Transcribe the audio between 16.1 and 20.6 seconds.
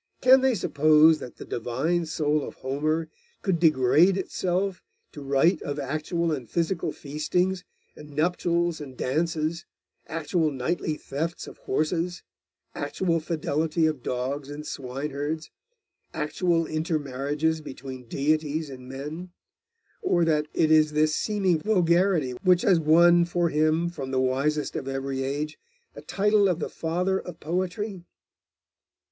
actual intermarriages between deities and men, or that